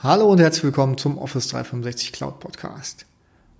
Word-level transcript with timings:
Hallo 0.00 0.30
und 0.30 0.38
herzlich 0.38 0.62
willkommen 0.62 0.96
zum 0.96 1.18
Office 1.18 1.48
365 1.48 2.12
Cloud 2.12 2.38
Podcast. 2.38 3.04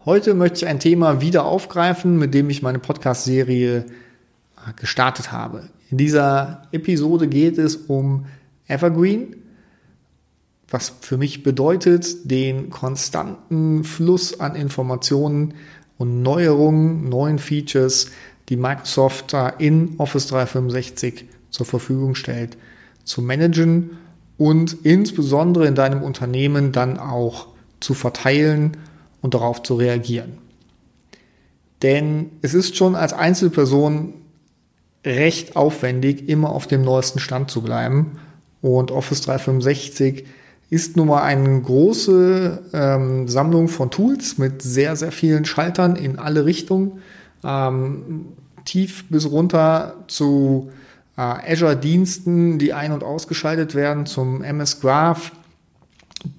Heute 0.04 0.34
möchte 0.34 0.58
ich 0.58 0.67
ein 0.67 0.79
Thema 0.79 1.21
wieder 1.21 1.45
aufgreifen, 1.45 2.17
mit 2.17 2.33
dem 2.33 2.49
ich 2.49 2.62
meine 2.62 2.79
Podcast-Serie 2.79 3.78
äh, 3.78 4.72
gestartet 4.76 5.32
habe. 5.32 5.68
In 5.90 5.98
dieser 5.98 6.62
Episode 6.70 7.26
geht 7.26 7.58
es 7.58 7.74
um 7.74 8.27
Evergreen, 8.68 9.34
was 10.68 10.95
für 11.00 11.16
mich 11.16 11.43
bedeutet, 11.43 12.30
den 12.30 12.70
konstanten 12.70 13.82
Fluss 13.82 14.39
an 14.39 14.55
Informationen 14.55 15.55
und 15.96 16.23
Neuerungen, 16.23 17.09
neuen 17.09 17.41
Features, 17.41 18.12
die 18.48 18.57
Microsoft 18.57 19.34
in 19.59 19.96
Office 19.98 20.29
365 20.29 21.25
zur 21.50 21.66
Verfügung 21.66 22.14
stellt, 22.14 22.57
zu 23.02 23.23
managen 23.23 23.98
und 24.39 24.84
insbesondere 24.84 25.66
in 25.66 25.75
deinem 25.75 26.02
Unternehmen 26.02 26.73
dann 26.73 26.98
auch 26.98 27.48
zu 27.81 27.93
verteilen 27.93 28.76
und 29.21 29.35
darauf 29.35 29.63
zu 29.63 29.75
reagieren. 29.75 30.39
Denn 31.82 32.30
es 32.40 32.54
ist 32.54 32.77
schon 32.77 32.94
als 32.94 33.12
Einzelperson 33.12 34.14
recht 35.04 35.56
aufwendig, 35.56 36.28
immer 36.28 36.50
auf 36.50 36.66
dem 36.66 36.82
neuesten 36.82 37.18
Stand 37.18 37.50
zu 37.50 37.62
bleiben. 37.62 38.18
Und 38.62 38.90
Office 38.90 39.20
365 39.22 40.24
ist 40.70 40.96
nun 40.96 41.08
mal 41.08 41.22
eine 41.22 41.60
große 41.60 42.62
ähm, 42.72 43.28
Sammlung 43.28 43.68
von 43.68 43.91
Tools 43.91 44.38
mit 44.38 44.62
sehr, 44.62 44.96
sehr 44.96 45.12
vielen 45.12 45.44
Schaltern 45.44 45.96
in 45.96 46.18
alle 46.18 46.44
Richtungen, 46.44 47.00
ähm, 47.44 48.27
tief 48.64 49.08
bis 49.08 49.30
runter 49.30 49.94
zu 50.08 50.70
Azure-Diensten, 51.22 52.58
die 52.58 52.72
ein- 52.72 52.92
und 52.92 53.02
ausgeschaltet 53.02 53.74
werden, 53.74 54.06
zum 54.06 54.42
MS 54.42 54.80
Graph, 54.80 55.32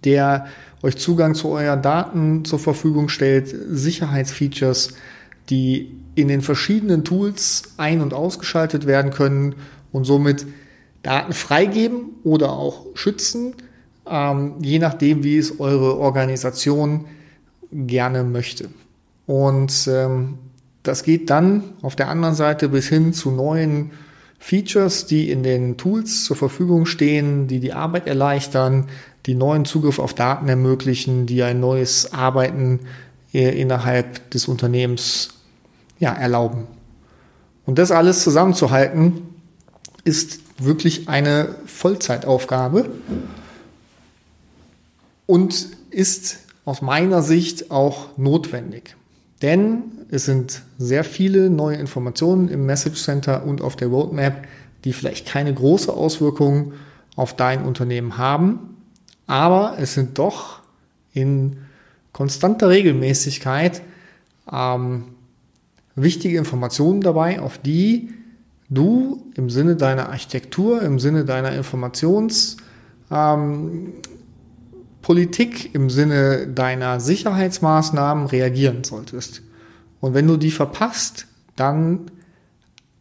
der 0.04 0.48
euch 0.82 0.98
Zugang 0.98 1.36
zu 1.36 1.50
euren 1.50 1.82
Daten 1.82 2.46
zur 2.46 2.60
Verfügung 2.60 3.10
stellt, 3.10 3.54
Sicherheitsfeatures, 3.70 4.94
die 5.50 5.98
in 6.16 6.28
den 6.28 6.42
verschiedenen 6.42 7.04
Tools 7.04 7.74
ein- 7.78 8.02
und 8.02 8.14
ausgeschaltet 8.14 8.86
werden 8.88 9.12
können 9.12 9.56
und 9.92 10.06
somit 10.06 10.46
Daten 11.04 11.34
freigeben 11.34 12.12
oder 12.24 12.54
auch 12.54 12.86
schützen, 12.94 13.56
ähm, 14.08 14.56
je 14.62 14.80
nachdem, 14.80 15.24
wie 15.24 15.38
es 15.38 15.60
eure 15.60 15.98
Organisation 15.98 17.06
gerne 17.72 18.24
möchte. 18.24 18.70
Und 19.28 19.88
ähm, 19.92 20.38
das 20.84 21.04
geht 21.04 21.30
dann 21.30 21.64
auf 21.82 21.96
der 21.96 22.08
anderen 22.08 22.36
Seite 22.36 22.70
bis 22.70 22.88
hin 22.88 23.14
zu 23.14 23.32
neuen 23.32 23.92
Features, 24.40 25.06
die 25.06 25.30
in 25.30 25.44
den 25.44 25.78
Tools 25.78 26.24
zur 26.24 26.36
Verfügung 26.36 26.86
stehen, 26.86 27.48
die 27.48 27.60
die 27.60 27.74
Arbeit 27.74 28.08
erleichtern, 28.08 28.88
die 29.26 29.36
neuen 29.36 29.66
Zugriff 29.66 30.00
auf 30.00 30.14
Daten 30.14 30.48
ermöglichen, 30.48 31.26
die 31.26 31.44
ein 31.44 31.60
neues 31.60 32.14
Arbeiten 32.14 32.80
äh, 33.34 33.60
innerhalb 33.62 34.32
des 34.32 34.48
Unternehmens 34.48 35.30
ja, 36.00 36.14
erlauben. 36.14 36.68
Und 37.66 37.78
das 37.78 37.92
alles 37.92 38.24
zusammenzuhalten, 38.24 39.22
ist 40.04 40.40
wirklich 40.58 41.10
eine 41.10 41.56
Vollzeitaufgabe 41.66 42.90
und 45.26 45.68
ist 45.92 46.40
aus 46.66 46.82
meiner 46.82 47.22
Sicht 47.22 47.70
auch 47.70 48.18
notwendig. 48.18 48.96
Denn 49.42 49.84
es 50.10 50.26
sind 50.26 50.64
sehr 50.78 51.04
viele 51.04 51.50
neue 51.50 51.78
Informationen 51.78 52.50
im 52.50 52.66
Message 52.66 53.02
Center 53.02 53.46
und 53.46 53.62
auf 53.62 53.76
der 53.76 53.88
Roadmap, 53.88 54.46
die 54.84 54.94
vielleicht 54.94 55.28
keine 55.28 55.54
große 55.54 55.92
Auswirkung 55.92 56.74
auf 57.16 57.36
dein 57.36 57.64
Unternehmen 57.64 58.18
haben, 58.18 58.78
aber 59.28 59.78
es 59.80 59.94
sind 59.94 60.18
doch 60.18 60.60
in 61.14 61.58
konstanter 62.12 62.70
Regelmäßigkeit 62.70 63.82
ähm, 64.52 65.04
wichtige 65.96 66.38
Informationen 66.38 67.02
dabei, 67.02 67.40
auf 67.40 67.58
die 67.58 68.10
du 68.70 69.24
im 69.36 69.50
Sinne 69.50 69.76
deiner 69.76 70.10
Architektur, 70.10 70.82
im 70.82 71.00
Sinne 71.00 71.26
deiner 71.26 71.54
Informationspolitik, 71.54 72.66
ähm, 73.12 73.94
im 75.74 75.90
Sinne 75.90 76.48
deiner 76.48 77.00
Sicherheitsmaßnahmen 77.00 78.28
reagieren 78.28 78.84
solltest. 78.84 79.42
Und 80.02 80.14
wenn 80.14 80.28
du 80.28 80.38
die 80.38 80.52
verpasst, 80.52 81.28
dann 81.56 82.12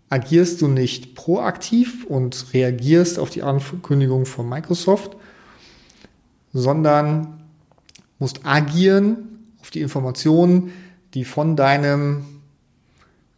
agierst 0.08 0.62
du 0.62 0.68
nicht 0.68 1.14
proaktiv 1.14 2.04
und 2.06 2.46
reagierst 2.54 3.18
auf 3.18 3.30
die 3.30 3.42
Ankündigung 3.42 4.24
von 4.24 4.48
Microsoft, 4.48 5.16
sondern 6.52 7.42
musst 8.18 8.40
agieren 8.44 9.44
auf 9.60 9.70
die 9.70 9.80
Informationen, 9.80 10.72
die 11.14 11.24
von 11.24 11.56
deinem 11.56 12.24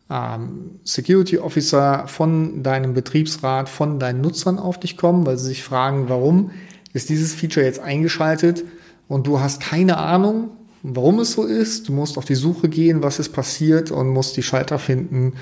ähm, 0.08 0.80
Security 0.84 1.38
Officer, 1.38 2.06
von 2.06 2.62
deinem 2.62 2.94
Betriebsrat, 2.94 3.68
von 3.68 3.98
deinen 3.98 4.20
Nutzern 4.20 4.58
auf 4.58 4.78
dich 4.78 4.96
kommen, 4.96 5.26
weil 5.26 5.38
sie 5.38 5.46
sich 5.46 5.62
fragen, 5.62 6.08
warum 6.08 6.50
ist 6.92 7.08
dieses 7.08 7.34
Feature 7.34 7.64
jetzt 7.64 7.80
eingeschaltet 7.80 8.64
und 9.08 9.26
du 9.26 9.40
hast 9.40 9.60
keine 9.60 9.98
Ahnung, 9.98 10.50
warum 10.82 11.20
es 11.20 11.32
so 11.32 11.44
ist. 11.44 11.88
Du 11.88 11.92
musst 11.92 12.18
auf 12.18 12.24
die 12.24 12.34
Suche 12.34 12.68
gehen, 12.68 13.02
was 13.02 13.18
ist 13.18 13.30
passiert 13.30 13.90
und 13.90 14.08
musst 14.08 14.36
die 14.36 14.42
Schalter 14.42 14.78
finden, 14.78 15.34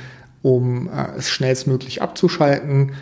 um 0.42 0.88
äh, 0.88 1.16
es 1.16 1.30
schnellstmöglich 1.30 2.02
abzuschalten. 2.02 2.92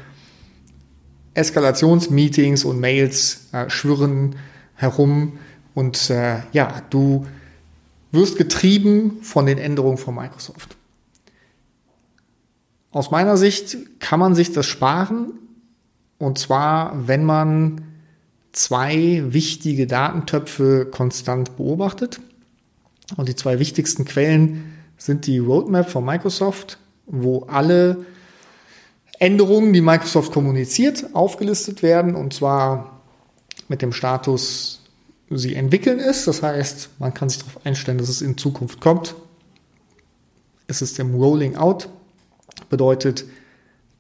Eskalationsmeetings 1.35 2.65
und 2.65 2.81
Mails 2.81 3.49
äh, 3.53 3.69
schwirren 3.69 4.37
herum 4.75 5.39
und 5.75 6.11
äh, 6.11 6.39
ja, 6.53 6.83
du 6.91 7.27
wirst 8.11 8.39
getrieben 8.39 9.19
von 9.23 9.47
den 9.47 9.59
Änderungen 9.59 9.99
von 9.99 10.15
Microsoft. 10.15 10.77
Aus 12.91 13.11
meiner 13.11 13.37
Sicht 13.37 13.77
kann 14.01 14.19
man 14.19 14.35
sich 14.35 14.53
das 14.53 14.65
sparen 14.65 15.33
und 16.19 16.39
zwar, 16.39 17.07
wenn 17.07 17.25
man 17.25 17.83
zwei 18.57 19.23
wichtige 19.29 19.87
Datentöpfe 19.87 20.87
konstant 20.87 21.57
beobachtet. 21.57 22.21
Und 23.17 23.29
die 23.29 23.37
zwei 23.37 23.59
wichtigsten 23.59 24.05
Quellen 24.05 24.73
sind 24.97 25.27
die 25.27 25.39
Roadmap 25.39 25.89
von 25.89 26.05
Microsoft, 26.05 26.79
wo 27.07 27.41
alle 27.45 28.05
Änderungen, 29.19 29.73
die 29.73 29.83
Microsoft 29.83 30.33
kommuniziert, 30.33 31.15
aufgelistet 31.15 31.83
werden 31.83 32.15
und 32.17 32.33
zwar 32.33 33.03
mit 33.69 33.83
dem 33.83 33.93
Status, 33.93 34.83
sie 35.31 35.55
entwickeln 35.55 35.99
ist. 35.99 36.27
Das 36.27 36.43
heißt, 36.43 36.91
man 36.99 37.13
kann 37.13 37.29
sich 37.29 37.41
darauf 37.41 37.65
einstellen, 37.65 37.99
dass 37.99 38.09
es 38.09 38.23
in 38.23 38.39
Zukunft 38.39 38.81
kommt. 38.81 39.15
Es 40.67 40.83
ist 40.83 40.99
im 40.99 41.15
Rolling 41.15 41.57
Out, 41.57 41.89
bedeutet, 42.71 43.25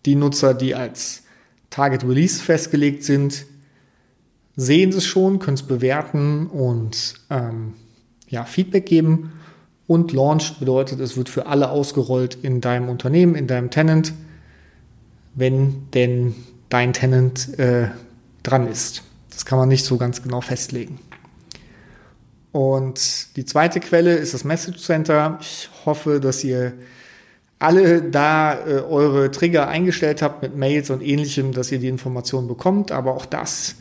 die 0.06 0.14
Nutzer, 0.14 0.54
die 0.54 0.74
als 0.74 1.24
Target 1.68 2.04
Release 2.04 2.42
festgelegt 2.42 3.04
sind, 3.04 3.44
sehen 4.56 4.90
es 4.90 5.04
schon, 5.04 5.38
können 5.38 5.56
es 5.56 5.62
bewerten 5.62 6.46
und 6.46 7.14
ähm, 7.30 7.74
ja, 8.28 8.44
Feedback 8.44 8.86
geben. 8.86 9.32
Und 9.86 10.12
Launch 10.12 10.58
bedeutet, 10.58 10.98
es 11.00 11.16
wird 11.16 11.28
für 11.28 11.46
alle 11.46 11.70
ausgerollt 11.70 12.38
in 12.42 12.60
deinem 12.60 12.88
Unternehmen, 12.88 13.36
in 13.36 13.46
deinem 13.46 13.70
Tenant, 13.70 14.14
wenn 15.34 15.90
denn 15.92 16.34
dein 16.70 16.92
Tenant 16.92 17.56
äh, 17.58 17.88
dran 18.42 18.66
ist. 18.66 19.02
Das 19.30 19.44
kann 19.44 19.58
man 19.58 19.68
nicht 19.68 19.84
so 19.84 19.96
ganz 19.96 20.22
genau 20.22 20.40
festlegen. 20.40 20.98
Und 22.50 23.36
die 23.36 23.44
zweite 23.44 23.80
Quelle 23.80 24.14
ist 24.14 24.34
das 24.34 24.42
Message 24.42 24.82
Center. 24.82 25.38
Ich 25.40 25.68
hoffe, 25.84 26.20
dass 26.20 26.42
ihr 26.42 26.72
alle 27.58 28.02
da 28.02 28.54
äh, 28.54 28.80
eure 28.80 29.30
Trigger 29.30 29.68
eingestellt 29.68 30.22
habt 30.22 30.42
mit 30.42 30.56
Mails 30.56 30.90
und 30.90 31.02
ähnlichem, 31.02 31.52
dass 31.52 31.70
ihr 31.70 31.78
die 31.78 31.88
Informationen 31.88 32.48
bekommt. 32.48 32.92
Aber 32.92 33.14
auch 33.14 33.26
das 33.26 33.76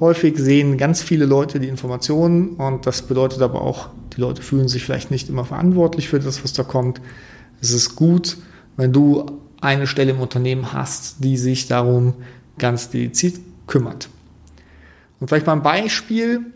Häufig 0.00 0.38
sehen 0.38 0.78
ganz 0.78 1.02
viele 1.02 1.26
Leute 1.26 1.60
die 1.60 1.68
Informationen 1.68 2.54
und 2.54 2.86
das 2.86 3.02
bedeutet 3.02 3.42
aber 3.42 3.60
auch, 3.60 3.90
die 4.16 4.20
Leute 4.22 4.40
fühlen 4.40 4.66
sich 4.66 4.82
vielleicht 4.82 5.10
nicht 5.10 5.28
immer 5.28 5.44
verantwortlich 5.44 6.08
für 6.08 6.18
das, 6.18 6.42
was 6.42 6.54
da 6.54 6.62
kommt. 6.62 7.02
Es 7.60 7.70
ist 7.70 7.96
gut, 7.96 8.38
wenn 8.78 8.94
du 8.94 9.26
eine 9.60 9.86
Stelle 9.86 10.12
im 10.12 10.20
Unternehmen 10.20 10.72
hast, 10.72 11.22
die 11.22 11.36
sich 11.36 11.68
darum 11.68 12.14
ganz 12.56 12.88
dediziert 12.88 13.38
kümmert. 13.66 14.08
Und 15.20 15.28
vielleicht 15.28 15.46
mal 15.46 15.52
ein 15.52 15.62
Beispiel, 15.62 16.46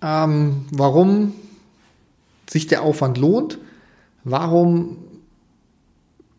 ähm, 0.00 0.64
warum 0.70 1.34
sich 2.48 2.66
der 2.66 2.82
Aufwand 2.82 3.18
lohnt. 3.18 3.58
Warum 4.24 4.96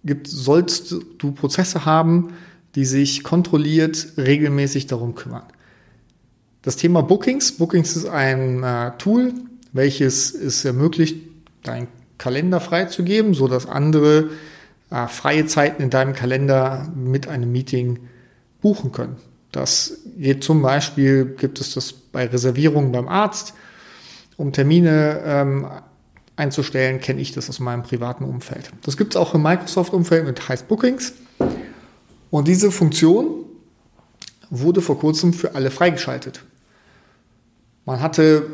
gibt, 0.04 0.28
sollst 0.28 0.96
du 1.20 1.32
Prozesse 1.32 1.86
haben, 1.86 2.34
die 2.74 2.86
sich 2.86 3.24
kontrolliert 3.24 4.14
regelmäßig 4.18 4.88
darum 4.88 5.14
kümmern? 5.14 5.44
Das 6.62 6.76
Thema 6.76 7.02
Bookings. 7.02 7.54
Bookings 7.54 7.96
ist 7.96 8.08
ein 8.08 8.64
äh, 8.64 8.92
Tool, 9.00 9.34
welches 9.74 10.34
es 10.36 10.64
ermöglicht, 10.64 11.18
deinen 11.64 11.88
Kalender 12.20 12.60
freizugeben, 12.60 13.34
so 13.34 13.48
dass 13.48 13.66
andere 13.66 14.30
äh, 14.92 15.08
freie 15.08 15.48
Zeiten 15.48 15.82
in 15.82 15.90
deinem 15.90 16.14
Kalender 16.14 16.88
mit 16.96 17.28
einem 17.28 17.52
Meeting 17.52 18.00
buchen 18.62 18.92
können. 18.92 19.16
Das 19.52 20.02
geht 20.18 20.44
zum 20.44 20.62
Beispiel, 20.62 21.26
gibt 21.26 21.60
es 21.60 21.74
das 21.74 21.94
bei 21.94 22.28
Reservierungen 22.28 22.92
beim 22.92 23.08
Arzt, 23.08 23.54
um 24.38 24.54
Termine 24.54 25.22
ähm, 25.26 25.68
einzustellen, 26.36 27.00
kenne 27.00 27.22
ich 27.22 27.32
das 27.32 27.50
aus 27.50 27.60
meinem 27.60 27.84
privaten 27.84 28.24
Umfeld. 28.24 28.72
Das 28.84 28.98
gibt 28.98 29.14
es 29.14 29.18
auch 29.18 29.34
im 29.34 29.42
Microsoft-Umfeld 29.42 30.26
mit 30.26 30.48
Heist 30.48 30.68
Bookings. 30.68 31.14
Und 32.30 32.48
diese 32.48 32.72
Funktion 32.72 33.46
wurde 34.52 34.82
vor 34.82 35.00
kurzem 35.00 35.34
für 35.34 35.56
alle 35.56 35.72
freigeschaltet. 35.72 36.44
Man 37.86 38.00
hatte 38.00 38.46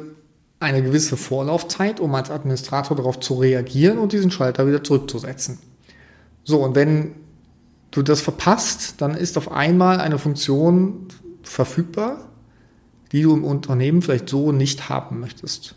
eine 0.60 0.82
gewisse 0.82 1.18
Vorlaufzeit, 1.18 2.00
um 2.00 2.14
als 2.16 2.32
Administrator 2.32 2.98
darauf 2.98 3.20
zu 3.20 3.36
reagieren 3.36 4.00
und 4.00 4.12
diesen 4.12 4.32
Schalter 4.32 4.68
wieder 4.68 4.84
zurückzusetzen. 4.84 5.60
So, 6.44 6.64
und 6.64 6.76
wenn 6.76 7.16
du 7.92 8.02
das 8.02 8.22
verpasst, 8.22 8.96
dann 9.00 9.14
ist 9.14 9.38
auf 9.38 9.52
einmal 9.52 10.00
eine 10.00 10.18
Funktion 10.18 11.08
verfügbar, 11.44 12.30
die 13.12 13.22
du 13.22 13.34
im 13.34 13.44
Unternehmen 13.44 14.02
vielleicht 14.02 14.30
so 14.30 14.52
nicht 14.52 14.90
haben 14.90 15.20
möchtest. 15.20 15.76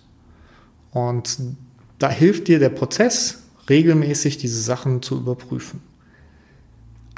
Und 0.92 1.38
da 1.98 2.08
hilft 2.08 2.48
dir 2.48 2.58
der 2.58 2.70
Prozess, 2.70 3.42
regelmäßig 3.68 4.38
diese 4.38 4.60
Sachen 4.60 5.02
zu 5.02 5.16
überprüfen. 5.16 5.82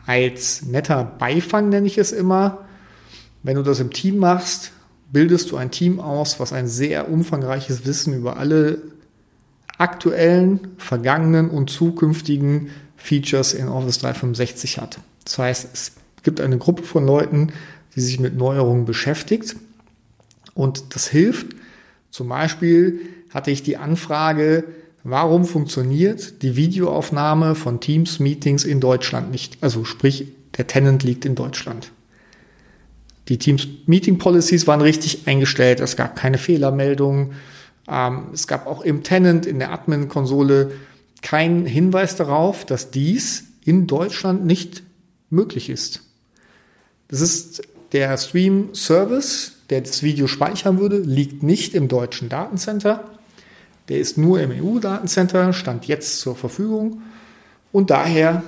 Als 0.05 0.62
netter 0.62 1.05
Beifang 1.05 1.69
nenne 1.69 1.87
ich 1.87 1.96
es 1.96 2.12
immer, 2.12 2.67
wenn 3.43 3.56
du 3.56 3.62
das 3.62 3.81
im 3.81 3.90
Team 3.90 4.19
machst, 4.19 4.73
bildest 5.12 5.50
du 5.50 5.56
ein 5.56 5.70
Team 5.70 6.00
aus, 6.00 6.40
was 6.40 6.52
ein 6.52 6.66
sehr 6.66 7.10
umfangreiches 7.10 7.86
Wissen 7.86 8.14
über 8.14 8.38
alle 8.38 8.78
aktuellen, 9.78 10.68
vergangenen 10.78 11.50
und 11.50 11.70
zukünftigen 11.70 12.70
Features 12.96 13.52
in 13.52 13.68
Office 13.68 13.98
365 13.98 14.78
hat. 14.78 14.98
Das 15.24 15.38
heißt, 15.38 15.68
es 15.72 15.92
gibt 16.22 16.40
eine 16.40 16.58
Gruppe 16.58 16.82
von 16.82 17.04
Leuten, 17.04 17.52
die 17.94 18.00
sich 18.00 18.20
mit 18.20 18.36
Neuerungen 18.36 18.84
beschäftigt 18.84 19.56
und 20.54 20.94
das 20.94 21.08
hilft. 21.08 21.48
Zum 22.10 22.28
Beispiel 22.28 23.00
hatte 23.30 23.50
ich 23.50 23.62
die 23.62 23.76
Anfrage, 23.76 24.64
warum 25.04 25.44
funktioniert 25.44 26.42
die 26.42 26.56
Videoaufnahme 26.56 27.54
von 27.54 27.80
Teams-Meetings 27.80 28.64
in 28.64 28.80
Deutschland 28.80 29.30
nicht? 29.30 29.58
Also 29.62 29.84
sprich, 29.84 30.28
der 30.56 30.66
Tenant 30.66 31.02
liegt 31.02 31.24
in 31.24 31.34
Deutschland. 31.34 31.90
Die 33.28 33.38
Teams-Meeting-Policies 33.38 34.66
waren 34.66 34.80
richtig 34.80 35.26
eingestellt, 35.26 35.80
es 35.80 35.96
gab 35.96 36.16
keine 36.16 36.38
Fehlermeldungen. 36.38 37.34
Ähm, 37.88 38.26
es 38.32 38.46
gab 38.46 38.66
auch 38.66 38.82
im 38.82 39.02
Tenant, 39.02 39.46
in 39.46 39.58
der 39.58 39.72
Admin-Konsole, 39.72 40.72
keinen 41.20 41.66
Hinweis 41.66 42.16
darauf, 42.16 42.64
dass 42.64 42.90
dies 42.90 43.44
in 43.64 43.86
Deutschland 43.86 44.44
nicht 44.44 44.82
möglich 45.30 45.70
ist. 45.70 46.02
Das 47.08 47.20
ist 47.20 47.62
der 47.92 48.16
Stream-Service, 48.16 49.52
der 49.70 49.82
das 49.82 50.02
Video 50.02 50.26
speichern 50.26 50.78
würde, 50.78 50.98
liegt 50.98 51.42
nicht 51.42 51.74
im 51.74 51.88
deutschen 51.88 52.28
Datencenter. 52.28 53.04
Der 53.88 53.98
ist 53.98 54.19
nur 54.19 54.40
im 54.40 54.50
EU-Datencenter, 54.50 55.52
stand 55.52 55.86
jetzt 55.86 56.20
zur 56.20 56.34
Verfügung. 56.34 57.02
Und 57.70 57.90
daher 57.90 58.42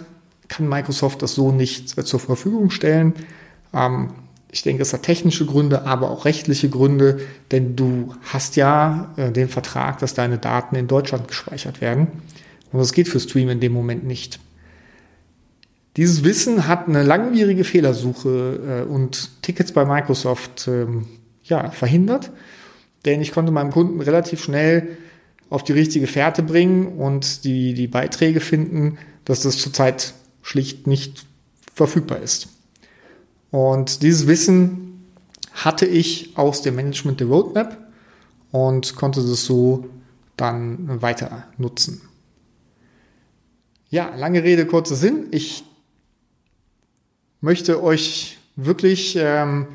kann 0.49 0.69
Microsoft 0.69 1.23
das 1.23 1.35
so 1.35 1.53
nicht 1.53 1.89
zur 1.89 2.21
Verfügung 2.21 2.71
stellen. 2.71 3.15
Ähm, 3.73 4.11
ich 4.55 4.63
denke, 4.63 4.83
es 4.83 4.93
hat 4.93 5.03
technische 5.03 5.47
Gründe, 5.47 5.85
aber 5.85 6.13
auch 6.13 6.27
rechtliche 6.27 6.69
Gründe, 6.69 7.19
denn 7.51 7.75
du 7.75 8.15
hast 8.23 8.55
ja 8.55 9.13
äh, 9.17 9.33
den 9.33 9.49
Vertrag, 9.49 9.99
dass 9.99 10.15
deine 10.15 10.39
Daten 10.39 10.77
in 10.77 10.87
Deutschland 10.87 11.27
gespeichert 11.27 11.81
werden. 11.81 12.07
Und 12.71 12.79
das 12.79 12.93
geht 12.93 13.09
für 13.09 13.19
Stream 13.19 13.49
in 13.49 13.59
dem 13.59 13.73
Moment 13.73 14.05
nicht. 14.05 14.39
Dieses 15.97 16.23
Wissen 16.23 16.69
hat 16.69 16.87
eine 16.87 17.03
langwierige 17.03 17.65
Fehlersuche 17.65 18.85
äh, 18.87 18.89
und 18.89 19.43
Tickets 19.43 19.73
bei 19.73 19.85
Microsoft 19.85 20.69
ähm, 20.69 21.07
ja, 21.43 21.73
verhindert, 21.73 22.31
denn 23.07 23.21
ich 23.21 23.33
konnte 23.33 23.51
meinem 23.51 23.73
Kunden 23.73 24.01
relativ 24.01 24.41
schnell 24.41 24.97
auf 25.51 25.65
die 25.65 25.73
richtige 25.73 26.07
Fährte 26.07 26.45
bringen 26.45 26.87
und 26.87 27.43
die, 27.43 27.75
die 27.75 27.89
Beiträge 27.89 28.39
finden, 28.39 28.99
dass 29.25 29.43
das 29.43 29.59
zurzeit 29.59 30.15
schlicht 30.43 30.87
nicht 30.87 31.27
verfügbar 31.75 32.21
ist. 32.21 32.54
Und 33.55 34.03
dieses 34.03 34.27
Wissen 34.27 35.13
hatte 35.53 35.87
ich 35.87 36.37
aus 36.37 36.63
dem 36.63 36.75
Management 36.75 37.21
der 37.21 37.29
Roadmap 37.29 37.79
und 38.51 38.97
konnte 38.97 39.21
das 39.21 39.45
so 39.45 39.89
dann 40.37 41.01
weiter 41.01 41.45
nutzen. 41.57 42.03
Ja, 43.91 44.13
lange 44.17 44.43
Rede, 44.43 44.67
kurzer 44.67 44.97
Sinn. 44.97 45.29
Ich 45.31 45.63
möchte 47.41 47.81
euch 47.81 48.39
wirklich 48.57 49.15
ähm, 49.21 49.69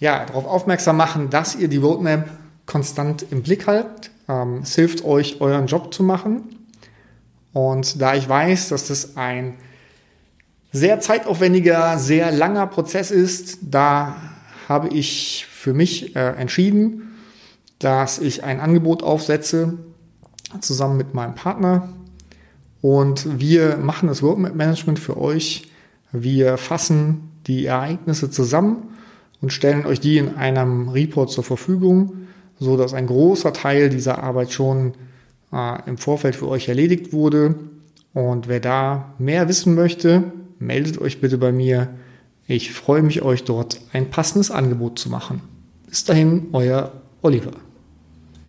ja, 0.00 0.26
darauf 0.26 0.46
aufmerksam 0.46 0.96
machen, 0.96 1.30
dass 1.30 1.54
ihr 1.54 1.68
die 1.68 1.76
Roadmap 1.76 2.28
konstant 2.66 3.24
im 3.30 3.44
Blick 3.44 3.68
haltet. 3.68 4.10
Ähm, 4.28 4.62
es 4.64 4.74
hilft 4.74 5.04
euch, 5.04 5.40
euren 5.40 5.68
Job 5.68 5.94
zu 5.94 6.02
machen. 6.02 6.42
Und 7.52 8.02
da 8.02 8.16
ich 8.16 8.28
weiß, 8.28 8.70
dass 8.70 8.88
das 8.88 9.16
ein 9.16 9.54
sehr 10.72 11.00
zeitaufwendiger, 11.00 11.98
sehr 11.98 12.30
langer 12.30 12.66
Prozess 12.66 13.10
ist. 13.10 13.58
Da 13.62 14.16
habe 14.68 14.88
ich 14.88 15.46
für 15.50 15.72
mich 15.72 16.14
äh, 16.14 16.34
entschieden, 16.34 17.14
dass 17.78 18.18
ich 18.18 18.44
ein 18.44 18.60
Angebot 18.60 19.02
aufsetze, 19.02 19.78
zusammen 20.60 20.96
mit 20.96 21.14
meinem 21.14 21.34
Partner. 21.34 21.88
Und 22.80 23.40
wir 23.40 23.76
machen 23.76 24.08
das 24.08 24.22
Roadmap 24.22 24.54
Management 24.54 24.98
für 24.98 25.16
euch. 25.16 25.70
Wir 26.12 26.56
fassen 26.56 27.30
die 27.46 27.66
Ereignisse 27.66 28.30
zusammen 28.30 28.94
und 29.40 29.52
stellen 29.52 29.86
euch 29.86 30.00
die 30.00 30.18
in 30.18 30.36
einem 30.36 30.88
Report 30.88 31.30
zur 31.30 31.44
Verfügung, 31.44 32.28
so 32.58 32.76
dass 32.76 32.94
ein 32.94 33.06
großer 33.06 33.52
Teil 33.52 33.88
dieser 33.90 34.22
Arbeit 34.22 34.52
schon 34.52 34.94
äh, 35.52 35.78
im 35.86 35.98
Vorfeld 35.98 36.36
für 36.36 36.48
euch 36.48 36.68
erledigt 36.68 37.12
wurde. 37.12 37.54
Und 38.14 38.48
wer 38.48 38.60
da 38.60 39.14
mehr 39.18 39.48
wissen 39.48 39.74
möchte, 39.74 40.32
meldet 40.58 41.00
euch 41.00 41.20
bitte 41.20 41.38
bei 41.38 41.52
mir. 41.52 41.88
Ich 42.46 42.72
freue 42.72 43.02
mich, 43.02 43.22
euch 43.22 43.44
dort 43.44 43.80
ein 43.92 44.10
passendes 44.10 44.50
Angebot 44.50 44.98
zu 44.98 45.10
machen. 45.10 45.42
Bis 45.86 46.04
dahin, 46.04 46.48
euer 46.52 46.92
Oliver. 47.22 47.52